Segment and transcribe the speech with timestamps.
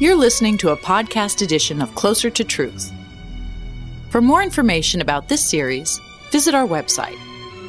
[0.00, 2.90] You're listening to a podcast edition of Closer to Truth.
[4.10, 6.00] For more information about this series,
[6.32, 7.14] visit our website,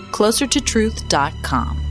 [0.10, 1.82] closertotruth.com.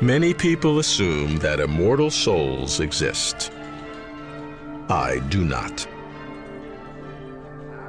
[0.00, 3.52] Many people assume that immortal souls exist.
[4.88, 5.86] I do not.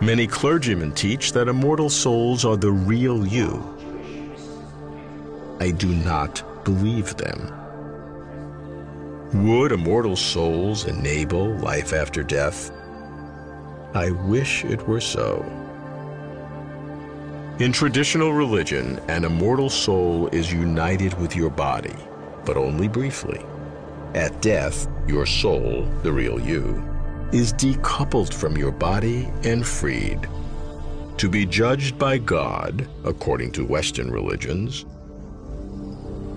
[0.02, 3.62] Many clergymen teach that immortal souls are the real you.
[5.59, 7.52] I do not believe them.
[9.34, 12.72] Would immortal souls enable life after death?
[13.94, 15.44] I wish it were so.
[17.59, 21.95] In traditional religion, an immortal soul is united with your body,
[22.45, 23.45] but only briefly.
[24.16, 26.81] At death, your soul, the real you,
[27.31, 30.27] is decoupled from your body and freed
[31.19, 34.86] to be judged by God, according to Western religions,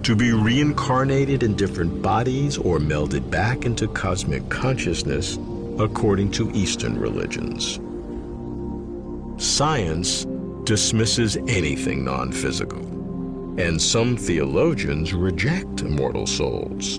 [0.02, 5.38] to be reincarnated in different bodies or melded back into cosmic consciousness,
[5.78, 7.78] according to Eastern religions.
[9.40, 10.26] Science
[10.64, 12.80] dismisses anything non physical,
[13.60, 16.98] and some theologians reject immortal souls.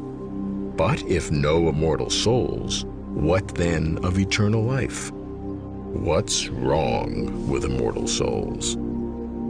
[0.77, 5.11] But if no immortal souls, what then of eternal life?
[5.11, 8.75] What's wrong with immortal souls?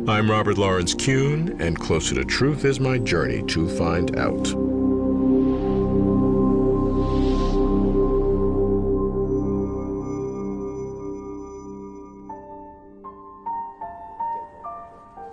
[0.06, 4.54] I'm Robert Lawrence Kuhn, and Closer to Truth is my journey to find out.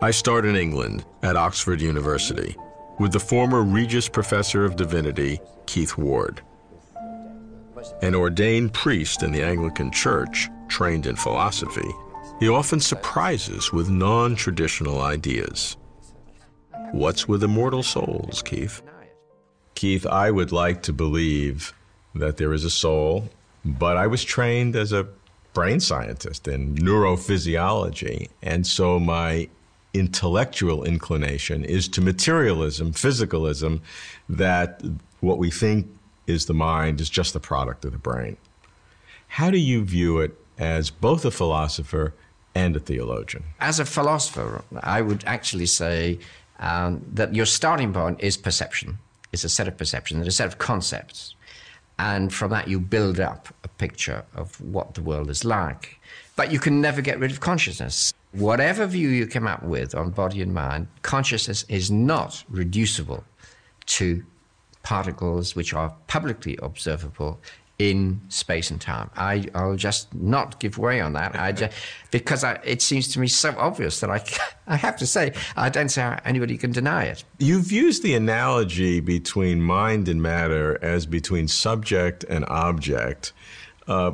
[0.03, 2.57] I start in England at Oxford University
[3.01, 6.43] with the former Regius Professor of Divinity, Keith Ward.
[8.03, 11.91] An ordained priest in the Anglican Church, trained in philosophy,
[12.39, 15.77] he often surprises with non traditional ideas.
[16.93, 18.83] What's with immortal souls, Keith?
[19.75, 21.73] Keith, I would like to believe
[22.15, 23.29] that there is a soul,
[23.65, 25.09] but I was trained as a
[25.53, 29.49] brain scientist in neurophysiology, and so my
[29.93, 33.81] intellectual inclination is to materialism, physicalism,
[34.29, 34.83] that
[35.21, 35.89] what we think
[36.31, 38.37] is the mind is just the product of the brain.
[39.39, 42.15] How do you view it as both a philosopher
[42.55, 43.45] and a theologian?
[43.61, 46.19] As a philosopher, I would actually say
[46.59, 48.99] um, that your starting point is perception.
[49.33, 51.35] It's a set of perceptions, a set of concepts.
[51.99, 56.01] And from that, you build up a picture of what the world is like.
[56.35, 58.15] But you can never get rid of consciousness.
[58.33, 63.25] Whatever view you come up with on body and mind, consciousness is not reducible
[63.87, 64.25] to
[64.83, 67.41] particles which are publicly observable
[67.81, 69.11] in space and time.
[69.17, 71.35] I, will just not give way on that.
[71.35, 71.75] I just,
[72.11, 74.23] because I, it seems to me so obvious that I,
[74.67, 77.25] I have to say, I don't see how anybody can deny it.
[77.39, 83.33] You've used the analogy between mind and matter as between subject and object.
[83.89, 84.13] Uh,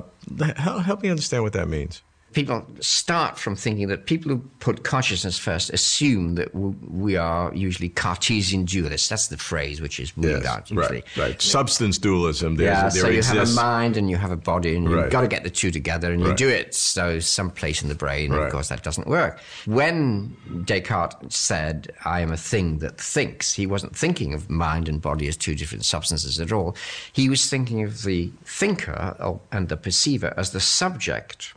[0.56, 2.02] help me understand what that means
[2.36, 7.88] people start from thinking that people who put consciousness first assume that we are usually
[7.88, 9.08] Cartesian dualists.
[9.08, 11.02] That's the phrase which is ruled yes, out usually.
[11.16, 11.40] Right, right.
[11.40, 12.56] Substance dualism.
[12.56, 13.38] There's, yeah, there so you exists.
[13.38, 15.10] have a mind and you have a body, and you've right.
[15.10, 16.36] got to get the two together, and you right.
[16.36, 18.34] do it so someplace in the brain.
[18.34, 19.40] And of course, that doesn't work.
[19.64, 20.36] When
[20.66, 25.26] Descartes said, "I am a thing that thinks," he wasn't thinking of mind and body
[25.26, 26.76] as two different substances at all.
[27.14, 31.54] He was thinking of the thinker oh, and the perceiver as the subject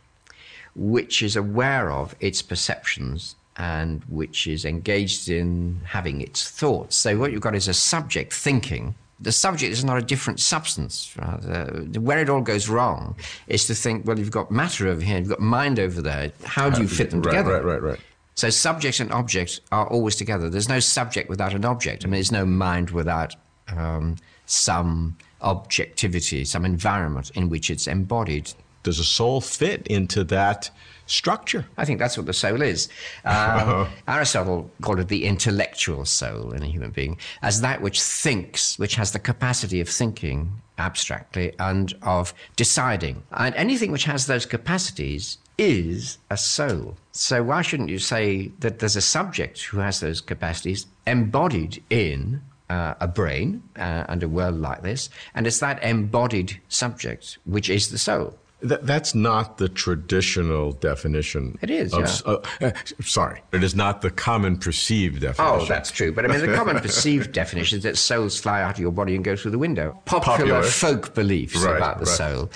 [0.80, 6.96] which is aware of its perceptions and which is engaged in having its thoughts.
[6.96, 8.94] So, what you've got is a subject thinking.
[9.20, 11.14] The subject is not a different substance.
[11.14, 13.14] where it all goes wrong
[13.46, 16.32] is to think, well, you've got matter over here, you've got mind over there.
[16.44, 17.52] How do you fit them right, together?
[17.52, 18.00] Right, right, right.
[18.34, 20.48] So, subject and object are always together.
[20.48, 22.04] There's no subject without an object.
[22.04, 23.36] I mean, there's no mind without
[23.68, 24.16] um,
[24.46, 28.50] some objectivity, some environment in which it's embodied
[28.82, 30.70] does a soul fit into that
[31.06, 31.66] structure?
[31.76, 32.88] I think that's what the soul is.
[33.24, 38.78] Um, Aristotle called it the intellectual soul in a human being as that which thinks,
[38.78, 43.22] which has the capacity of thinking abstractly and of deciding.
[43.32, 46.96] And anything which has those capacities is a soul.
[47.12, 52.40] So why shouldn't you say that there's a subject who has those capacities embodied in
[52.70, 57.68] uh, a brain uh, and a world like this, and it's that embodied subject which
[57.68, 58.38] is the soul.
[58.62, 61.58] That, that's not the traditional definition.
[61.62, 61.94] It is.
[61.94, 62.66] Of, yeah.
[62.66, 62.72] uh, uh,
[63.02, 65.62] sorry, it is not the common perceived definition.
[65.62, 66.12] Oh, that's true.
[66.12, 69.14] But I mean, the common perceived definition is that souls fly out of your body
[69.14, 69.98] and go through the window.
[70.04, 70.62] Popular, Popular.
[70.62, 72.16] folk beliefs right, about the right.
[72.16, 72.50] soul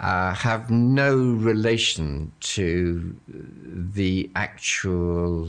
[0.00, 5.48] uh, have no relation to the actual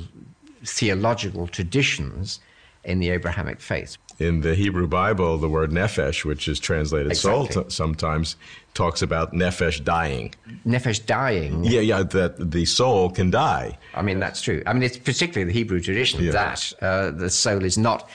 [0.63, 2.39] theological traditions
[2.83, 3.97] in the Abrahamic faith.
[4.21, 7.51] In the Hebrew Bible, the word nephesh, which is translated Exactly.
[7.51, 8.35] soul, t- sometimes
[8.75, 10.33] talks about nephesh dying.
[10.65, 11.63] Nephesh dying.
[11.63, 13.77] Yeah, yeah, that the soul can die.
[13.95, 14.61] I mean, that's true.
[14.67, 16.31] I mean, it's particularly the Hebrew tradition Yeah.
[16.33, 18.07] that uh, the soul is not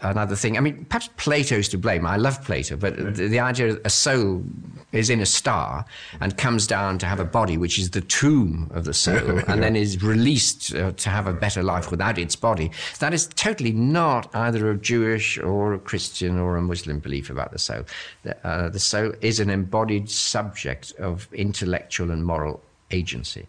[0.00, 0.56] another thing.
[0.56, 2.06] I mean, perhaps Plato's to blame.
[2.06, 4.44] I love Plato, but the, the idea a soul
[4.92, 5.84] is in a star
[6.20, 9.62] and comes down to have a body, which is the tomb of the soul, and
[9.62, 12.70] then is released uh, to have a better life without its body.
[13.00, 17.52] That is totally not either a Jewish or a Christian or a Muslim belief about
[17.52, 17.84] the soul.
[18.22, 23.46] The, uh, the soul is an embodied subject of intellectual and moral agency.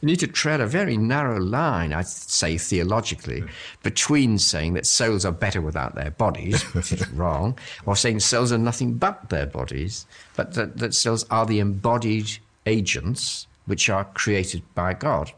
[0.00, 3.44] You need to tread a very narrow line, I'd say theologically,
[3.82, 8.52] between saying that souls are better without their bodies, which is wrong, or saying souls
[8.52, 10.06] are nothing but their bodies,
[10.36, 15.32] but that, that souls are the embodied agents which are created by God.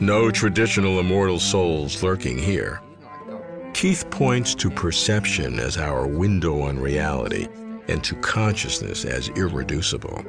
[0.00, 2.80] No traditional immortal souls lurking here.
[3.74, 7.48] Keith points to perception as our window on reality
[7.90, 10.24] and to consciousness as irreducible.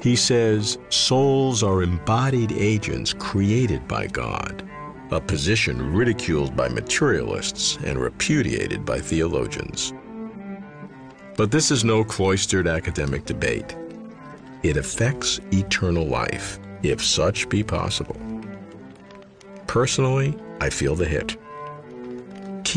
[0.00, 4.68] He says souls are embodied agents created by God,
[5.10, 9.92] a position ridiculed by materialists and repudiated by theologians.
[11.36, 13.76] But this is no cloistered academic debate.
[14.62, 18.16] It affects eternal life, if such be possible.
[19.66, 21.36] Personally, I feel the hit.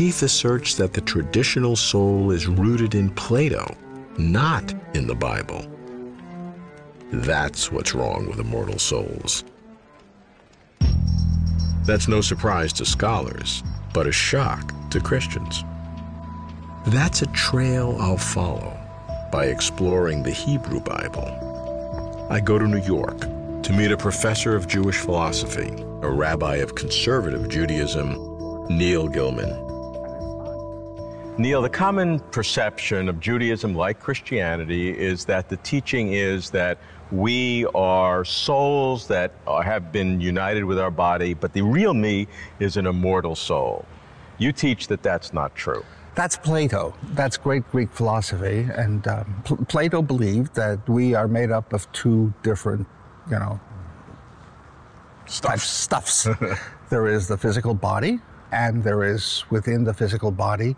[0.00, 3.76] Keith asserts that the traditional soul is rooted in Plato,
[4.16, 5.62] not in the Bible.
[7.12, 9.44] That's what's wrong with immortal souls.
[11.84, 13.62] That's no surprise to scholars,
[13.92, 15.64] but a shock to Christians.
[16.86, 18.74] That's a trail I'll follow
[19.30, 22.26] by exploring the Hebrew Bible.
[22.30, 26.74] I go to New York to meet a professor of Jewish philosophy, a rabbi of
[26.74, 29.69] conservative Judaism, Neil Gillman.
[31.40, 36.76] Neil, the common perception of Judaism, like Christianity, is that the teaching is that
[37.10, 42.28] we are souls that are, have been united with our body, but the real me
[42.58, 43.86] is an immortal soul.
[44.36, 45.82] You teach that that's not true.
[46.14, 46.94] That's Plato.
[47.14, 48.68] That's great Greek philosophy.
[48.76, 52.86] And um, Pl- Plato believed that we are made up of two different,
[53.30, 53.58] you know,
[55.40, 56.28] types, stuffs.
[56.90, 58.18] there is the physical body,
[58.52, 60.76] and there is within the physical body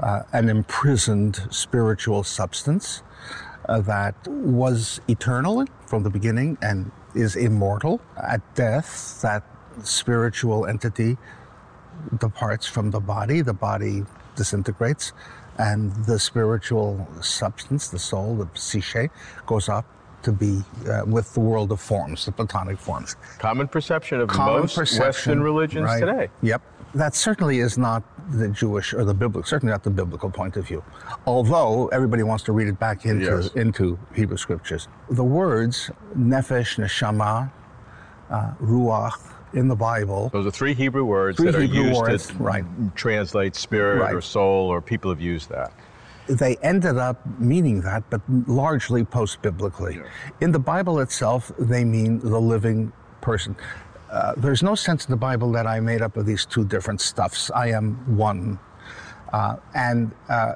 [0.00, 3.02] uh, an imprisoned spiritual substance
[3.68, 8.00] uh, that was eternal from the beginning and is immortal.
[8.16, 9.44] At death, that
[9.82, 11.16] spiritual entity
[12.18, 14.04] departs from the body, the body
[14.36, 15.12] disintegrates,
[15.58, 19.10] and the spiritual substance, the soul, the psyche,
[19.46, 19.84] goes up
[20.22, 23.16] to be uh, with the world of forms, the Platonic forms.
[23.38, 26.00] Common perception of Common most perception, Western religions right.
[26.00, 26.28] today.
[26.42, 26.62] Yep.
[26.94, 28.02] That certainly is not
[28.32, 30.84] the Jewish or the biblical, certainly not the biblical point of view.
[31.26, 33.50] Although everybody wants to read it back into, Yes.
[33.54, 34.88] into Hebrew scriptures.
[35.10, 37.50] The words nefesh, neshama,
[38.30, 39.18] uh, ruach
[39.54, 42.34] in the Bible Those are three Hebrew words Three that are Hebrew used words, to
[42.34, 42.64] right.
[42.94, 45.72] translate spirit or soul, or people have used that.
[46.28, 50.00] they ended up meaning that, but largely post biblically.
[50.40, 53.56] In the Bible itself, they mean the living person.
[54.12, 57.00] Uh, there's no sense in the Bible that I made up of these two different
[57.00, 57.50] stuffs.
[57.50, 58.58] I am one.
[59.32, 60.54] Uh, and uh,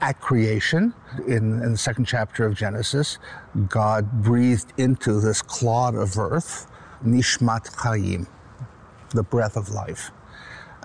[0.00, 0.94] at creation,
[1.26, 3.18] in, in the second chapter of Genesis,
[3.68, 6.66] God breathed into this clod of earth,
[7.04, 8.26] Nishmat Chaim,
[9.10, 10.10] the breath of life.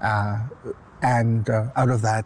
[0.01, 0.39] Uh,
[1.01, 2.25] and uh, out of that,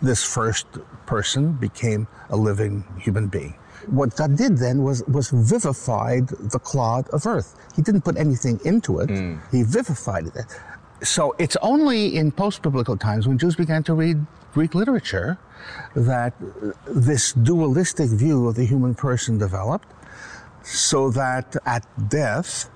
[0.00, 0.66] this first
[1.06, 3.54] person became a living human being.
[3.86, 7.56] What God did then was, was vivified the clod of earth.
[7.74, 9.10] He didn't put anything into it,
[9.50, 10.44] he vivified it.
[11.02, 14.24] So it's only in post biblical times when Jews began to read
[14.54, 15.38] Greek literature
[15.94, 16.32] that
[16.86, 19.88] this dualistic view of the human person developed,
[20.62, 22.70] so that at death,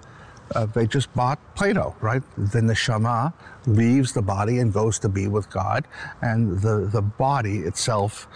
[0.54, 2.22] uh, they just bought Plato, right?
[2.36, 3.32] Then the neshama
[3.66, 5.86] leaves the body and goes to be with God,
[6.22, 8.26] and the, the body itself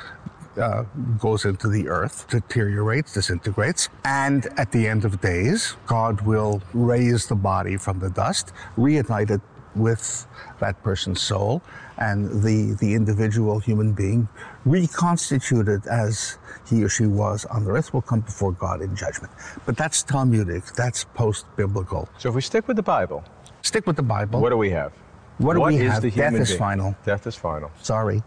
[0.59, 0.85] uh,
[1.19, 7.27] goes into the earth, deteriorates, disintegrates, and at the end of days, God will raise
[7.27, 9.41] the body from the dust, reunite it
[9.75, 10.27] with
[10.61, 11.61] that person's soul,
[11.99, 14.29] and the, the individual human being,
[14.65, 19.33] reconstituted as he or she was on the earth, will come before God in judgment.
[19.67, 22.09] But that's Talmudic, that's post biblical.
[22.19, 23.25] So if we stick with the Bible,
[23.63, 24.41] Stick with the Bible.
[24.41, 24.93] what do we have?
[25.39, 26.03] What do we is have?
[26.03, 26.59] the Death human is being?
[26.59, 26.97] final.
[27.05, 27.71] Death is final.
[27.81, 28.23] Sorry.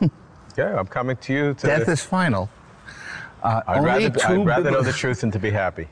[0.58, 1.54] Okay, I'm coming to you.
[1.54, 2.48] To Death is final.
[3.42, 5.86] Uh, I'd rather, two I'd rather know the truth than to be happy.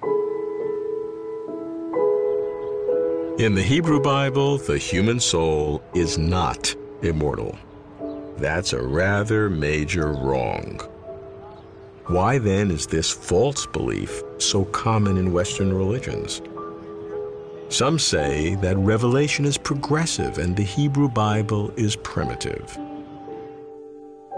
[3.45, 7.59] In the Hebrew Bible, the human soul is not immortal.
[8.39, 10.81] That's a rather major wrong.
[12.07, 16.41] Why then is this false belief so common in Western religions?
[17.69, 22.79] Some say that revelation is progressive and the Hebrew Bible is primitive.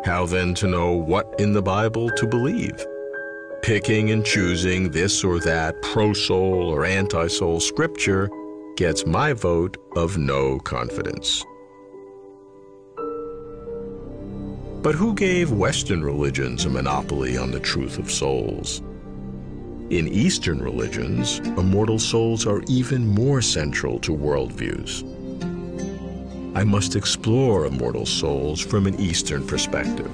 [0.05, 2.85] How then to know what in the Bible to believe?
[3.63, 8.31] Picking and choosing this or that pro soul or anti soul scripture
[8.77, 11.45] gets my vote of no confidence.
[14.83, 18.83] But who gave Western religions a monopoly on the truth of souls?
[19.91, 25.03] In Eastern religions, immortal souls are even more central to worldviews.
[26.57, 30.09] I must explore immortal souls from an Eastern perspective.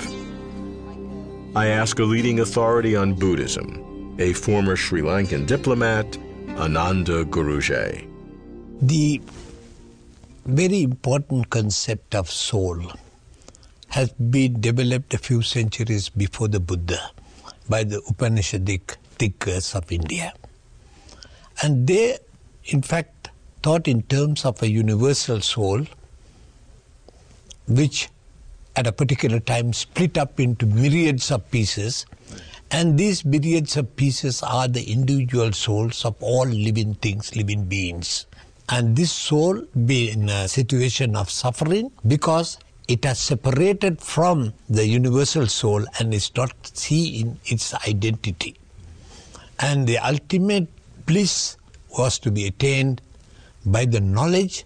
[1.55, 6.19] I ask a leading authority on Buddhism, a former Sri Lankan diplomat,
[6.59, 8.09] Ananda Guruge.
[8.81, 9.23] The
[10.45, 12.91] very important concept of soul
[13.91, 17.13] has been developed a few centuries before the Buddha
[17.69, 20.35] by the Upanishadic thinkers of India.
[21.63, 22.19] And they,
[22.65, 23.31] in fact,
[23.63, 25.87] thought in terms of a universal soul
[27.67, 28.09] which
[28.77, 32.07] at a particular time split up into myriads of pieces.
[32.71, 38.27] And these myriads of pieces are the individual souls of all living things, living beings.
[38.69, 44.87] And this soul be in a situation of suffering because it has separated from the
[44.87, 48.57] universal soul and is not seeing its identity.
[49.61, 50.69] And the ultimate
[51.07, 51.57] bliss
[51.99, 53.03] was to be attained
[53.67, 54.65] by the knowledge,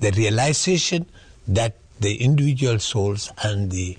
[0.00, 1.06] the realization
[1.46, 3.96] that the individual souls and the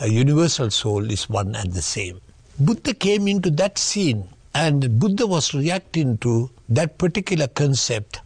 [0.00, 2.20] uh, universal soul is one and the same.
[2.58, 8.20] Buddha came into that scene and Buddha was reacting to that particular concept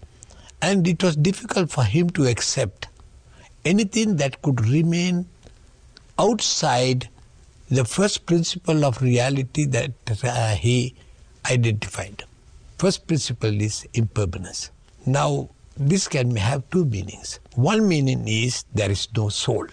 [0.62, 2.88] and it was difficult for him to accept
[3.64, 5.26] anything that could remain
[6.18, 7.08] outside
[7.70, 9.92] the first principle of reality that
[10.24, 10.94] uh, he
[11.50, 12.24] identified.
[12.78, 14.70] First principle is impermanence.
[15.04, 17.38] Now, this can have two meanings.
[17.54, 19.66] One meaning is there is no soul.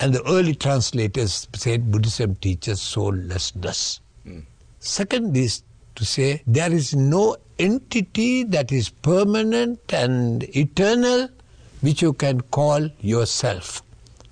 [0.00, 4.00] And the early translators said Buddhism teaches soullessness.
[4.24, 4.40] Hmm.
[4.80, 5.62] Second is
[5.94, 11.28] to say there is no entity that is permanent and eternal
[11.82, 13.82] which you can call yourself,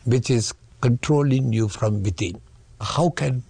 [0.05, 2.41] which is controlling you from within.
[2.81, 3.43] How can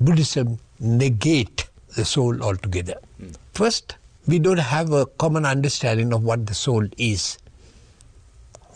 [0.00, 2.98] Buddhism negate the soul altogether?
[3.18, 3.28] Hmm.
[3.52, 7.38] First, we don't have a common understanding of what the soul is.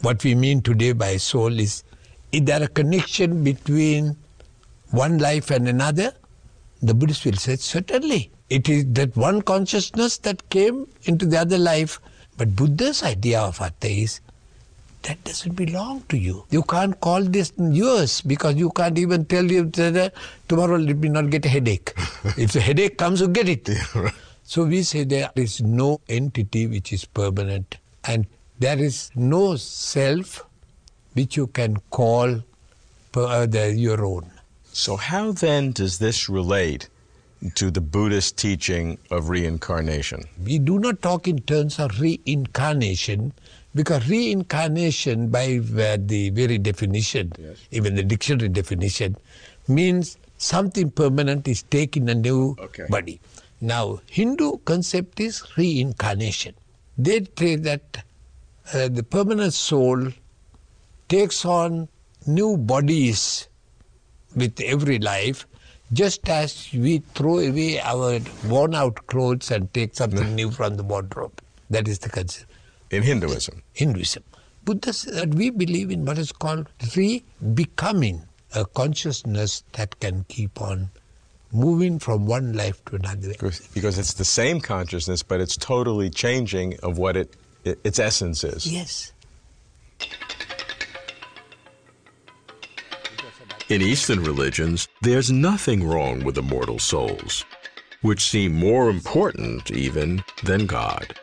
[0.03, 1.85] What we mean today by soul is
[2.33, 4.17] is there a connection between
[4.91, 6.13] one life and another?
[6.83, 8.31] The Buddhist will say, certainly.
[8.51, 12.01] It is that one consciousness that came into the other life.
[12.37, 14.21] But Buddha's idea of Atta is
[15.03, 16.45] that doesn't belong to you.
[16.51, 20.11] You can't call this yours because you can't even tell you that uh,
[20.49, 21.93] tomorrow let me not get a headache.
[22.37, 23.71] if the headache comes, you get it.
[24.49, 28.27] So we say there is no entity which is permanent and
[28.61, 30.45] there is no self
[31.15, 32.45] which you can call
[33.11, 34.31] per, uh, your own.
[34.73, 36.89] So, how then does this relate
[37.57, 40.23] to the Buddhist teaching of reincarnation?
[40.45, 43.33] We do not talk in terms of reincarnation
[43.75, 47.33] because reincarnation, by the very definition,
[47.73, 49.17] even the dictionary definition,
[49.67, 52.85] means something permanent is taken a new Okay.
[52.89, 53.19] body.
[53.61, 56.55] Now, Hindu concept is reincarnation.
[56.99, 58.05] They say that
[58.73, 60.09] uh, the permanent soul
[61.09, 61.89] takes on
[62.27, 63.49] new bodies
[64.35, 65.47] with every life,
[65.93, 70.83] just as we throw away our worn out clothes and take something new from the
[70.83, 71.41] wardrobe.
[71.71, 72.51] That is the concept.
[72.91, 73.63] In Hinduism.
[73.73, 74.23] Hinduism.
[74.65, 78.23] Buddha says that we believe in what is called re-becoming,
[78.55, 80.91] a consciousness that can keep on
[81.57, 83.29] moving from one life to another.
[83.29, 87.35] Because, because it's the same consciousness, but it's totally changing of what it,
[87.65, 88.71] it its essence is.
[88.71, 89.13] Yes.
[93.69, 97.45] In Eastern religions, there's nothing wrong with immortal souls,
[98.03, 101.19] which seem more important even than God.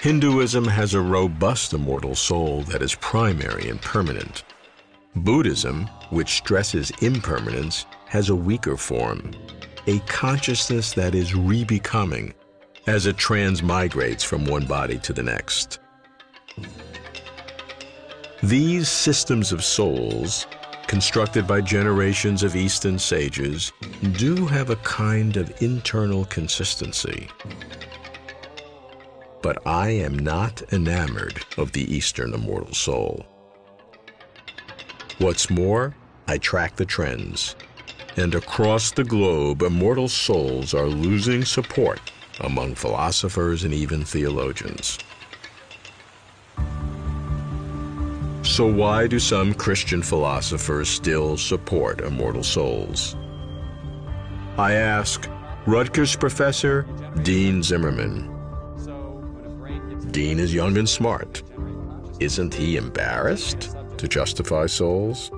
[0.00, 4.44] Hinduism has a robust immortal soul that is primary and permanent.
[5.18, 9.32] Buddhism, which stresses impermanence, has a weaker form,
[9.86, 12.32] a consciousness that is rebecoming
[12.86, 15.78] as it transmigrates from one body to the next.
[18.42, 20.46] These systems of souls,
[20.86, 23.72] constructed by generations of Eastern sages,
[24.12, 27.28] do have a kind of internal consistency.
[29.42, 33.26] But I am not enamored of the Eastern immortal soul.
[35.18, 35.96] What's more,
[36.28, 37.56] I track the trends,
[38.16, 44.96] and across the globe, immortal souls are losing support among philosophers and even theologians.
[48.42, 53.16] So, why do some Christian philosophers still support immortal souls?
[54.56, 55.28] I ask
[55.66, 56.86] Rutgers professor
[57.22, 58.34] Dean Zimmerman.
[60.12, 61.42] Dean is young and smart.
[62.20, 65.30] Isn't he embarrassed to justify souls?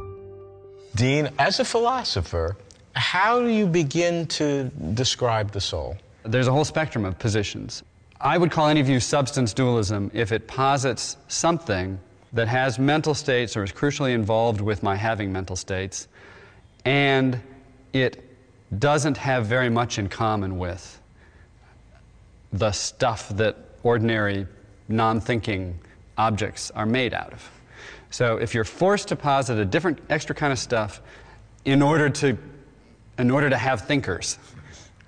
[0.94, 2.56] Dean, as a philosopher,
[2.94, 4.64] how do you begin to
[4.94, 5.96] describe the soul?
[6.24, 7.82] There's a whole spectrum of positions.
[8.20, 11.98] I would call any view substance dualism if it posits something
[12.32, 16.08] that has mental states or is crucially involved with my having mental states,
[16.84, 17.40] and
[17.92, 18.24] it
[18.78, 21.00] doesn't have very much in common with
[22.52, 24.46] the stuff that ordinary
[24.88, 25.78] non thinking
[26.18, 27.50] objects are made out of.
[28.10, 31.00] So if you're forced to posit a different extra kind of stuff
[31.64, 32.36] in order to,
[33.18, 34.38] in order to have thinkers,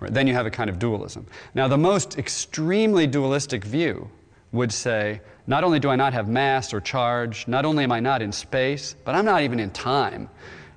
[0.00, 1.26] right, then you have a kind of dualism.
[1.54, 4.08] Now, the most extremely dualistic view
[4.52, 8.00] would say not only do I not have mass or charge, not only am I
[8.00, 10.28] not in space, but I'm not even in time.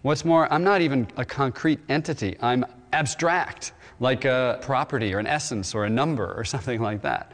[0.02, 2.38] What's more, I'm not even a concrete entity.
[2.42, 7.32] I'm abstract, like a property or an essence or a number or something like that.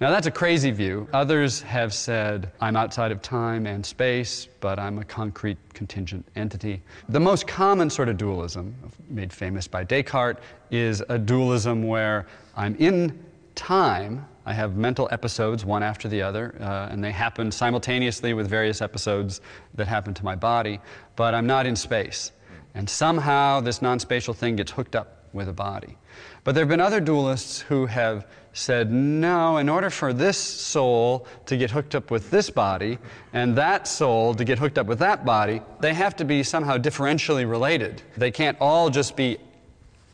[0.00, 1.06] Now, that's a crazy view.
[1.12, 6.82] Others have said, I'm outside of time and space, but I'm a concrete contingent entity.
[7.08, 8.74] The most common sort of dualism,
[9.08, 10.40] made famous by Descartes,
[10.72, 13.24] is a dualism where I'm in
[13.54, 18.48] time, I have mental episodes one after the other, uh, and they happen simultaneously with
[18.48, 19.40] various episodes
[19.74, 20.80] that happen to my body,
[21.14, 22.32] but I'm not in space.
[22.74, 25.96] And somehow this non spatial thing gets hooked up with a body.
[26.44, 31.26] But there have been other dualists who have said, no, in order for this soul
[31.46, 32.98] to get hooked up with this body
[33.32, 36.76] and that soul to get hooked up with that body, they have to be somehow
[36.76, 38.02] differentially related.
[38.16, 39.38] They can't all just be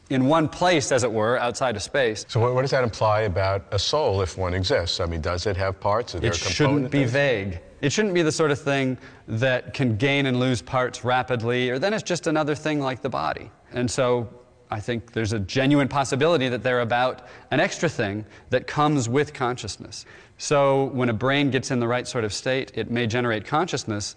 [0.08, 2.24] in one place, as it were, outside of space.
[2.28, 4.98] So, what, what does that imply about a soul if one exists?
[4.98, 6.14] I mean, does it have parts?
[6.14, 7.60] Is there It shouldn't be vague.
[7.80, 11.78] It shouldn't be the sort of thing that can gain and lose parts rapidly, or
[11.78, 13.50] then it's just another thing like the body.
[13.72, 14.28] And so
[14.70, 19.35] I think there's a genuine possibility that they're about an extra thing that comes with
[19.35, 20.06] consciousness.
[20.38, 24.14] So when a brain gets in the right sort of state, it may generate consciousness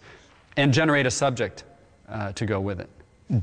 [0.55, 1.63] and generate a subject
[2.07, 2.89] uh, to go with it.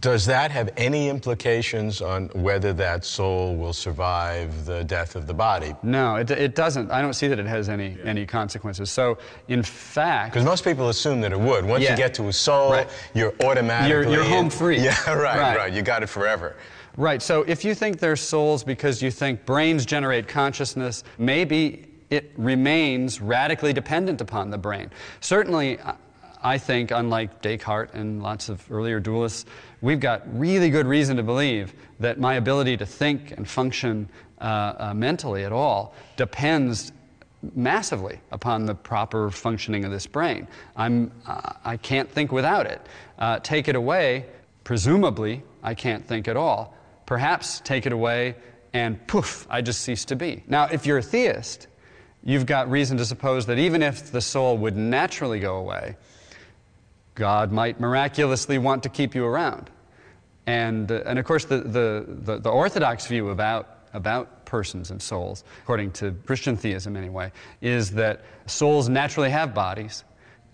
[0.01, 5.35] Does that have any implications on whether that soul will survive the death of the
[5.35, 5.75] body?
[5.83, 6.93] No, it, it doesn't.
[6.93, 8.89] I don't see that it has any, any consequences.
[8.91, 9.19] So,
[9.49, 11.65] in fact, Because most people assume that it would.
[11.65, 11.93] Once Yeah.
[11.93, 12.89] you get to a soul, Right.
[13.15, 13.91] you're automatically.
[13.91, 14.79] You're- you're home free.
[14.85, 15.57] Yeah, right, Right.
[15.57, 16.57] right, You got it forever.
[16.97, 17.23] Right.
[17.23, 23.21] So if you think they're souls because you think brains generate consciousness, maybe it remains
[23.21, 24.91] radically dependent upon the brain.
[25.21, 25.79] Certainly,
[26.43, 29.45] I- think, unlike Descartes and lots of earlier dualists,
[29.83, 34.09] we've got really good reason to believe that my ability to think and function
[34.41, 36.93] uh, uh, mentally at all depends
[37.55, 40.49] massively upon the proper functioning of this brain.
[40.77, 42.81] I'm, uh, I can't think without it.
[43.19, 44.27] Uh, take it away,
[44.65, 46.75] presumably, I can't think at all.
[47.11, 48.37] Perhaps take it away
[48.73, 50.45] and poof, I just cease to be.
[50.47, 51.67] Now, if you're a theist,
[52.23, 55.97] you've got reason to suppose that even if the soul would naturally go away,
[57.17, 59.71] God might miraculously want to keep you around.
[60.47, 65.03] And, uh, and of course, the, the, the, the orthodox view about, about persons and
[65.03, 70.05] souls, according to Christian theism anyway, is that souls naturally have bodies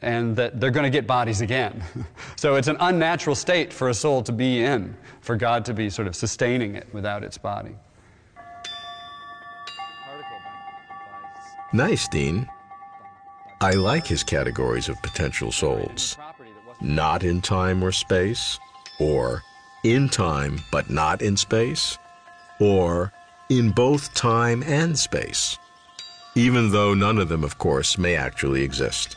[0.02, 1.82] and that they're going to get bodies again.
[2.36, 5.90] so it's an unnatural state for a soul to be in, for God to be
[5.90, 7.74] sort of sustaining it without its body.
[11.72, 12.48] Nice, Dean.
[13.60, 16.16] I like his categories of potential souls.
[16.80, 18.58] Not in time or space,
[19.00, 19.42] or
[19.82, 21.98] in time but not in space,
[22.60, 23.12] or
[23.48, 25.58] in both time and space,
[26.34, 29.16] even though none of them, of course, may actually exist.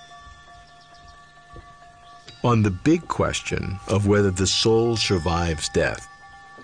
[2.43, 6.07] On the big question of whether the soul survives death,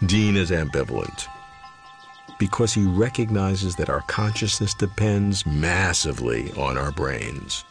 [0.05, 1.27] Dean is ambivalent
[2.39, 7.65] because he recognizes that our consciousness depends massively on our brains.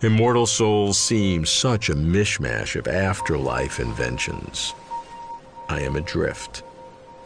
[0.00, 4.72] Immortal souls seem such a mishmash of afterlife inventions.
[5.68, 6.62] I am adrift,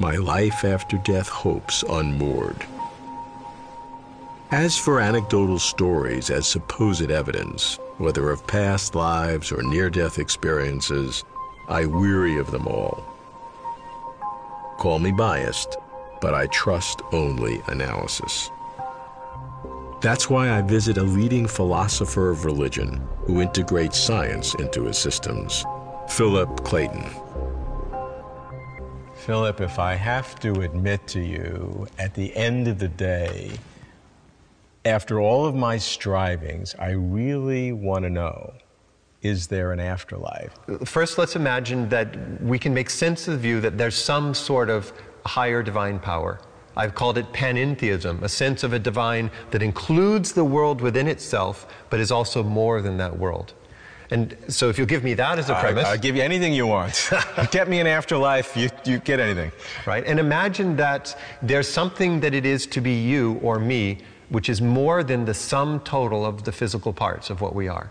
[0.01, 2.66] my life after death hopes unmoored.
[4.53, 11.25] As for anecdotal stories as supposed evidence, whether of past lives or near death experiences,
[11.71, 13.03] I weary of them all.
[14.77, 15.79] Call me biased,
[16.21, 18.51] but I trust only analysis.
[20.03, 25.65] That's why I visit a leading philosopher of religion who integrates science into his systems,
[26.11, 27.09] Philip Clayton.
[29.15, 33.53] Philip, if I have to admit to you, at the end of the day,
[34.85, 38.55] after all of my strivings, I really want to know
[39.23, 40.53] is there an afterlife?
[40.85, 44.68] First, let's imagine that we can make sense of the view that there's some sort
[44.68, 44.92] of
[45.25, 46.40] higher divine power.
[46.77, 51.66] I've called it panentheism, a sense of a divine that includes the world within itself,
[51.88, 53.55] but is also more than that world.
[54.11, 56.53] And so, if you'll give me that as a premise, I, will give you anything
[56.53, 57.11] you want.
[57.51, 59.53] get me an afterlife, you, you get anything.
[59.87, 60.05] Right?
[60.05, 63.99] And imagine that there's something that it is to be you or me,
[64.33, 67.90] which is more than the sum total of the physical parts of what we are.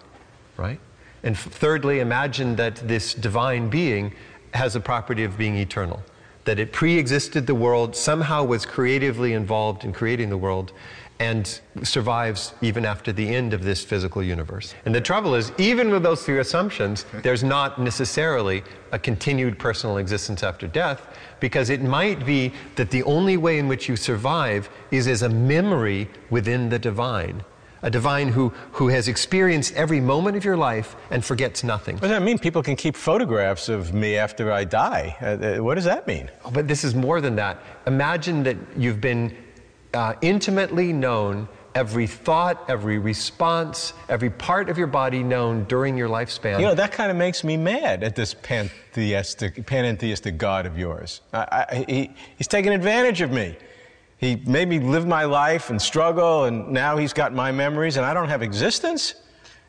[0.57, 0.79] Right?
[1.23, 4.13] And thirdly, imagine that this divine being
[4.55, 6.03] has the property of being eternal,
[6.45, 10.73] that it pre existed the world, somehow was creatively involved in creating the world,
[11.21, 14.73] and survives even after the end of this physical universe.
[14.85, 19.97] And the trouble is, even with those three assumptions, there's not necessarily a continued personal
[19.97, 24.67] existence after death, because it might be that the only way in which you survive
[24.89, 27.43] is as a memory within the divine
[27.83, 31.95] a divine who, who has experienced every moment of your life and forgets nothing.
[31.95, 32.37] What does that mean?
[32.37, 35.17] People can keep photographs of me after I die.
[35.19, 36.29] Uh, uh, what does that mean?
[36.45, 37.57] Oh, but this is more than that.
[37.87, 39.35] Imagine that you've been
[39.93, 46.09] uh, intimately known, every thought, every response, every part of your body known during your
[46.09, 46.59] lifespan.
[46.59, 51.21] You know, that kind of makes me mad at this pantheistic, panentheistic God of yours.
[51.33, 53.57] I, I, he, he's taking advantage of me.
[54.17, 58.05] He made me live my life and struggle, and now he's got my memories, and
[58.05, 59.15] I don't have existence.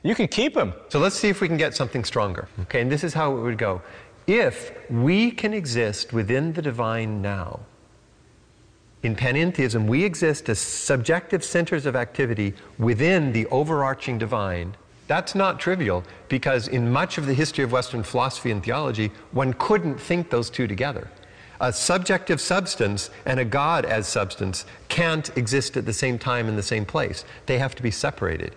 [0.02, 0.74] You can keep them.
[0.88, 2.48] So let's see if we can get something stronger.
[2.62, 3.80] Okay, and this is how it would go.
[4.26, 7.60] If we can exist within the divine now,
[9.02, 14.76] in panentheism, we exist as subjective centers of activity within the overarching divine.
[15.08, 19.52] That's not trivial because in much of the history of Western philosophy and theology, one
[19.54, 21.08] couldn't think those two together
[21.62, 26.56] a subjective substance and a God as substance can't exist at the same time in
[26.56, 27.24] the same place.
[27.46, 28.56] They have to be separated.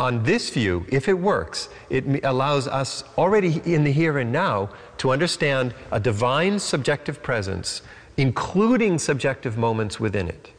[0.00, 4.70] On this view, if it works, it allows us already in the here and now
[4.98, 7.82] to understand a divine subjective presence,
[8.16, 10.50] including subjective moments within it.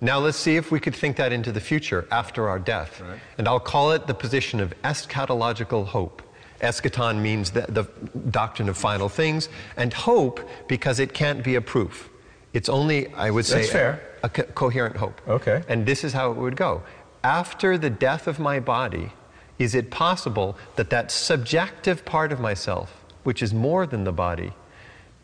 [0.00, 3.00] Now let's see if we could think that into the future after our death.
[3.00, 3.18] Right.
[3.36, 6.22] And I'll call it the position of eschatological hope.
[6.60, 7.84] Eschaton means the, the
[8.30, 12.10] doctrine of final things, and hope because it can't be a proof.
[12.52, 15.20] It's only, I would say, a, a co- coherent hope.
[15.28, 15.62] Okay.
[15.68, 16.82] And this is how it would go.
[17.22, 19.12] After the death of my body,
[19.58, 24.52] is it possible that that subjective part of myself, which is more than the body,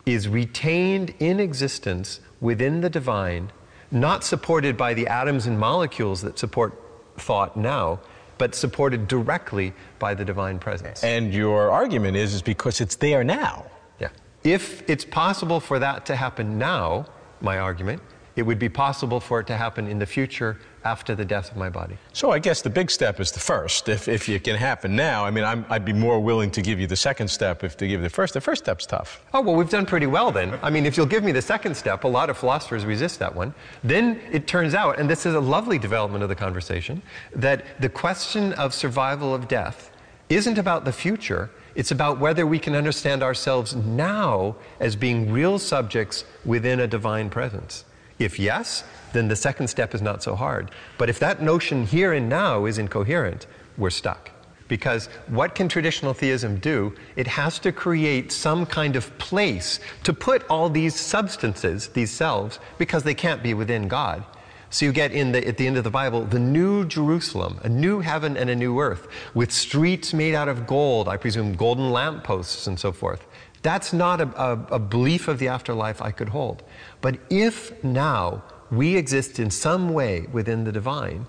[0.06, 3.50] is retained in existence within the divine,
[3.90, 6.80] not supported by the atoms and molecules that support
[7.16, 8.00] thought now,
[8.38, 11.02] but supported directly by the divine presence.
[11.04, 13.64] And your argument is, is because it's there now.
[14.00, 14.08] Yeah.
[14.42, 17.06] If it's possible for that to happen now,
[17.40, 18.02] my argument,
[18.36, 21.56] it would be possible for it to happen in the future after the death of
[21.56, 21.96] my body.
[22.12, 23.88] So I guess the big step is the first.
[23.88, 26.78] If, if it can happen now, I mean, i would be more willing to give
[26.78, 28.34] you the second step if to give you the first.
[28.34, 29.24] The first step's tough.
[29.32, 30.58] Oh, well, we've done pretty well then.
[30.62, 33.34] I mean, if you'll give me the second step, a lot of philosophers resist that
[33.34, 33.54] one.
[33.82, 37.02] Then it turns out, and this is a lovely development of the conversation,
[37.34, 39.90] that the question of survival of death
[40.28, 41.50] isn't about the future.
[41.74, 47.30] It's about whether we can understand ourselves now as being real subjects within a divine
[47.30, 47.84] presence.
[48.18, 50.70] If yes, then the second step is not so hard.
[50.98, 53.46] But if that notion here and now is incoherent,
[53.76, 54.30] we're stuck.
[54.66, 56.94] Because what can traditional theism do?
[57.16, 62.58] It has to create some kind of place to put all these substances, these selves,
[62.78, 64.24] because they can't be within God.
[64.70, 67.68] So you get in the, at the end of the Bible the new Jerusalem, a
[67.68, 71.90] new heaven and a new earth, with streets made out of gold, I presume golden
[71.92, 73.24] lampposts and so forth.
[73.64, 76.62] That's not a, a, a belief of the afterlife I could hold.
[77.00, 81.26] But if now we exist in some way within the divine,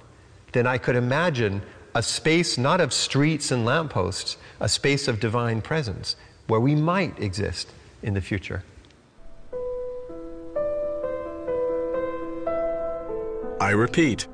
[0.51, 1.61] then I could imagine
[1.95, 6.17] a space not of streets and lampposts, a space of divine presence
[6.47, 7.69] where we might exist
[8.03, 8.65] in the future.
[13.61, 14.27] I repeat,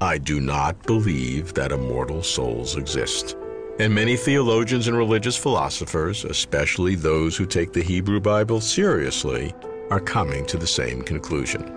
[0.00, 3.36] I do not believe that immortal souls exist.
[3.78, 9.54] And many theologians and religious philosophers, especially those who take the Hebrew Bible seriously,
[9.90, 11.72] are coming to the same conclusion.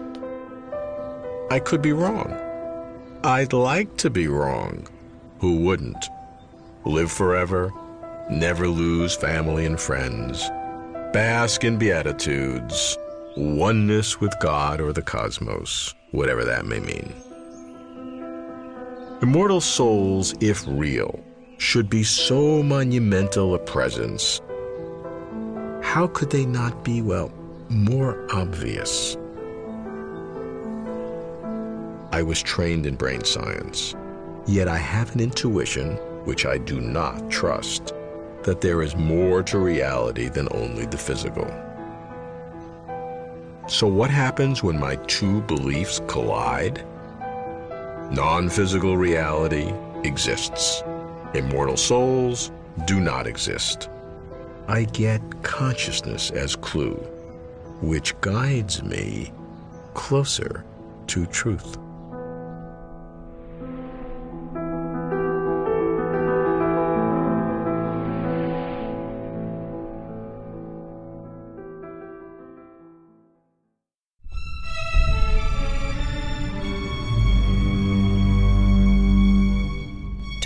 [1.51, 2.33] I could be wrong.
[3.23, 4.87] I'd like to be wrong.
[5.39, 6.05] Who wouldn't?
[6.85, 7.73] Live forever,
[8.29, 10.47] never lose family and friends,
[11.11, 12.97] bask in beatitudes,
[13.35, 17.13] oneness with God or the cosmos, whatever that may mean.
[19.21, 21.19] Immortal souls, if real,
[21.59, 24.41] should be so monumental a presence.
[25.83, 27.31] How could they not be, well,
[27.67, 29.17] more obvious?
[32.13, 33.93] I was trained in brain science,
[34.47, 37.93] yet I have an intuition, which I do not trust,
[38.43, 41.45] that there is more to reality than only the physical.
[43.67, 46.85] So, what happens when my two beliefs collide?
[48.11, 49.71] Non physical reality
[50.03, 50.81] exists.
[51.33, 52.51] Immortal souls
[52.85, 53.89] do not exist.
[54.67, 56.95] I get consciousness as clue,
[57.81, 59.31] which guides me
[59.93, 60.63] closer
[61.07, 61.77] to truth.